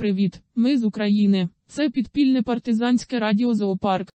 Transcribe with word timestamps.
Привіт, 0.00 0.40
ми 0.54 0.78
з 0.78 0.84
України. 0.84 1.48
Це 1.68 1.90
підпільне 1.90 2.42
партизанське 2.42 3.18
радіо 3.18 3.54
Зоопарк. 3.54 4.08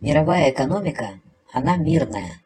Мировая 0.00 0.50
экономика, 0.50 1.20
она 1.54 1.76
мирная. 1.76 2.40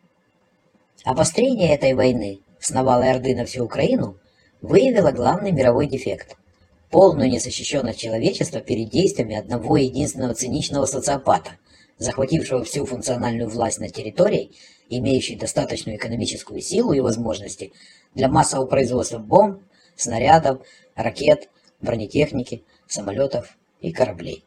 Обострение 1.04 1.74
этой 1.74 1.94
войны 1.94 2.38
с 2.60 2.70
навалой 2.70 3.10
Орды 3.10 3.34
на 3.34 3.42
всю 3.44 3.64
Украину 3.64 4.16
выявило 4.62 5.12
главный 5.12 5.52
мировой 5.52 5.86
дефект – 5.86 6.90
полную 6.90 7.30
незащищенность 7.30 7.98
человечества 7.98 8.60
перед 8.60 8.90
действиями 8.90 9.36
одного 9.36 9.76
единственного 9.78 10.34
циничного 10.34 10.86
социопата, 10.86 11.50
захватившего 11.98 12.64
всю 12.64 12.84
функциональную 12.84 13.48
власть 13.48 13.80
на 13.80 13.88
территории, 13.88 14.50
имеющей 14.90 15.36
достаточную 15.36 15.96
экономическую 15.96 16.60
силу 16.60 16.92
и 16.92 17.00
возможности 17.00 17.72
для 18.14 18.28
массового 18.28 18.66
производства 18.66 19.18
бомб, 19.18 19.62
снарядов, 19.96 20.60
ракет, 20.94 21.48
бронетехники, 21.83 22.63
самолетов 22.87 23.57
и 23.81 23.91
кораблей. 23.91 24.43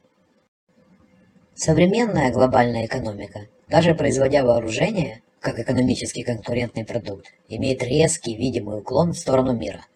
Современная 1.54 2.32
глобальная 2.32 2.86
экономика, 2.86 3.46
даже 3.68 3.94
производя 3.94 4.44
вооружение, 4.44 5.22
как 5.40 5.58
экономически 5.58 6.22
конкурентный 6.22 6.84
продукт, 6.84 7.26
имеет 7.48 7.82
резкий 7.82 8.36
видимый 8.36 8.80
уклон 8.80 9.12
в 9.12 9.18
сторону 9.18 9.52
мира, 9.52 9.86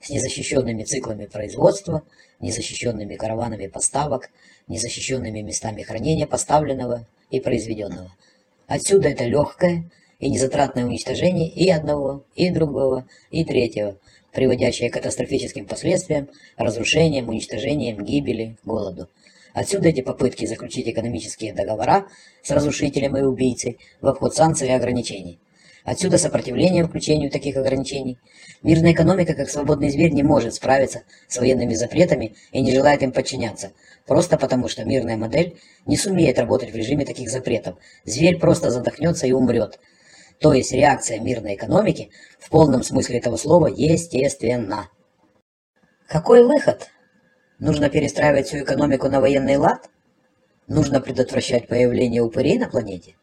с 0.00 0.08
незащищенными 0.10 0.84
циклами 0.84 1.26
производства, 1.26 2.02
незащищенными 2.38 3.16
караванами 3.16 3.66
поставок, 3.66 4.30
незащищенными 4.68 5.40
местами 5.40 5.82
хранения 5.82 6.26
поставленного 6.26 7.06
и 7.30 7.40
произведенного. 7.40 8.14
Отсюда 8.66 9.08
это 9.08 9.24
легкое 9.24 9.90
и 10.20 10.30
незатратное 10.30 10.84
уничтожение 10.84 11.48
и 11.48 11.68
одного, 11.70 12.24
и 12.36 12.50
другого, 12.50 13.06
и 13.30 13.44
третьего, 13.44 13.96
приводящее 14.32 14.90
к 14.90 14.94
катастрофическим 14.94 15.66
последствиям, 15.66 16.28
разрушениям, 16.56 17.28
уничтожениям, 17.28 18.04
гибели, 18.04 18.56
голоду. 18.64 19.08
Отсюда 19.52 19.88
эти 19.88 20.00
попытки 20.00 20.46
заключить 20.46 20.88
экономические 20.88 21.52
договора 21.52 22.06
с 22.42 22.50
разрушителем 22.50 23.16
и 23.16 23.22
убийцей 23.22 23.78
в 24.00 24.06
обход 24.06 24.34
санкций 24.34 24.68
и 24.68 24.72
ограничений. 24.72 25.40
Отсюда 25.82 26.18
сопротивление 26.18 26.86
включению 26.86 27.30
таких 27.30 27.56
ограничений. 27.56 28.18
Мирная 28.62 28.92
экономика, 28.92 29.34
как 29.34 29.48
свободный 29.48 29.88
зверь, 29.88 30.12
не 30.12 30.22
может 30.22 30.54
справиться 30.54 31.02
с 31.26 31.38
военными 31.38 31.74
запретами 31.74 32.34
и 32.52 32.60
не 32.60 32.72
желает 32.72 33.02
им 33.02 33.12
подчиняться. 33.12 33.72
Просто 34.06 34.36
потому, 34.36 34.68
что 34.68 34.84
мирная 34.84 35.16
модель 35.16 35.56
не 35.86 35.96
сумеет 35.96 36.38
работать 36.38 36.70
в 36.70 36.76
режиме 36.76 37.06
таких 37.06 37.30
запретов. 37.30 37.76
Зверь 38.04 38.38
просто 38.38 38.70
задохнется 38.70 39.26
и 39.26 39.32
умрет. 39.32 39.80
То 40.40 40.54
есть 40.54 40.72
реакция 40.72 41.20
мирной 41.20 41.54
экономики 41.54 42.10
в 42.38 42.48
полном 42.48 42.82
смысле 42.82 43.18
этого 43.18 43.36
слова 43.36 43.66
естественна. 43.66 44.88
Какой 46.08 46.42
выход? 46.42 46.88
Нужно 47.58 47.90
перестраивать 47.90 48.46
всю 48.48 48.60
экономику 48.60 49.08
на 49.10 49.20
военный 49.20 49.56
лад? 49.56 49.90
Нужно 50.66 51.02
предотвращать 51.02 51.68
появление 51.68 52.22
упырей 52.22 52.58
на 52.58 52.70
планете? 52.70 53.16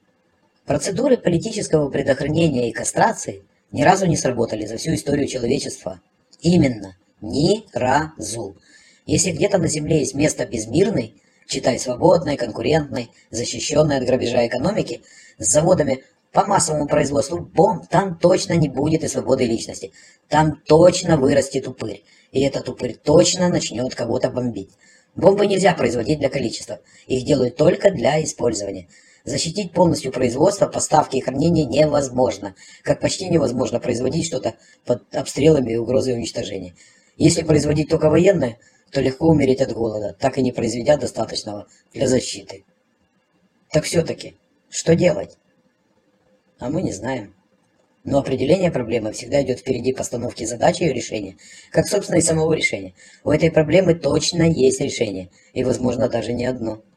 Процедуры 0.68 1.18
политического 1.18 1.90
предохранения 1.90 2.70
и 2.70 2.74
кастрации 2.74 3.44
ни 3.72 3.82
разу 3.82 4.06
не 4.06 4.16
сработали 4.16 4.68
за 4.68 4.78
всю 4.78 4.94
историю 4.94 5.28
человечества. 5.28 6.02
Именно, 6.42 6.98
ни 7.22 7.66
разу. 7.74 8.58
Если 9.08 9.32
где-то 9.32 9.58
на 9.58 9.68
Земле 9.68 10.00
есть 10.00 10.14
место 10.14 10.46
безмирной, 10.46 11.16
читай 11.48 11.80
свободной, 11.80 12.38
конкурентной, 12.38 13.10
защищенной 13.32 13.98
от 13.98 14.06
грабежа 14.06 14.46
экономики, 14.46 15.02
с 15.40 15.52
заводами 15.52 16.04
по 16.38 16.46
массовому 16.46 16.86
производству 16.86 17.40
бомб, 17.40 17.88
там 17.90 18.16
точно 18.20 18.54
не 18.54 18.70
будет 18.70 19.04
и 19.04 19.08
свободы 19.08 19.46
личности. 19.46 19.92
Там 20.30 20.62
точно 20.68 21.18
вырастет 21.18 21.68
упырь. 21.68 22.04
И 22.32 22.42
этот 22.42 22.70
упырь 22.70 22.94
точно 22.94 23.50
начнет 23.50 23.96
кого-то 23.96 24.30
бомбить. 24.30 24.70
Бомбы 25.16 25.48
нельзя 25.48 25.74
производить 25.74 26.20
для 26.20 26.30
количества. 26.30 26.80
Их 27.08 27.26
делают 27.26 27.56
только 27.56 27.90
для 27.90 28.24
использования. 28.24 28.88
Защитить 29.24 29.72
полностью 29.72 30.12
производство, 30.12 30.68
поставки 30.68 31.18
и 31.18 31.22
хранение 31.22 31.66
невозможно. 31.66 32.54
Как 32.84 33.00
почти 33.00 33.28
невозможно 33.30 33.80
производить 33.80 34.28
что-то 34.28 34.54
под 34.86 35.16
обстрелами 35.16 35.72
и 35.72 35.78
угрозой 35.78 36.14
уничтожения. 36.14 36.76
Если 37.18 37.42
производить 37.42 37.90
только 37.90 38.12
военное, 38.12 38.60
то 38.92 39.02
легко 39.02 39.26
умереть 39.26 39.62
от 39.62 39.74
голода, 39.74 40.16
так 40.20 40.38
и 40.38 40.44
не 40.44 40.52
произведя 40.52 40.98
достаточного 40.98 41.66
для 41.96 42.08
защиты. 42.08 42.64
Так 43.72 43.86
все-таки, 43.86 44.38
что 44.70 44.94
делать? 44.94 45.36
А 46.60 46.70
мы 46.70 46.82
не 46.82 46.92
знаем. 46.92 47.34
Но 48.04 48.20
определение 48.20 48.72
проблемы 48.72 49.12
всегда 49.12 49.42
идет 49.42 49.60
впереди 49.60 49.94
постановки 49.94 50.46
задачи 50.46 50.84
и 50.84 50.94
решения, 50.94 51.36
как, 51.72 51.88
собственно, 51.88 52.18
и 52.18 52.22
самого 52.22 52.54
решения. 52.54 52.94
У 53.24 53.32
этой 53.32 53.52
проблемы 53.52 53.96
точно 53.96 54.44
есть 54.44 54.80
решение, 54.80 55.30
и, 55.54 55.64
возможно, 55.64 56.08
даже 56.08 56.34
не 56.34 56.46
одно– 56.46 56.82